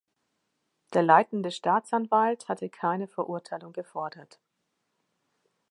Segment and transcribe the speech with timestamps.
[0.93, 4.39] Der leitende Staatsanwalt hatte keine Verurteilung gefordert.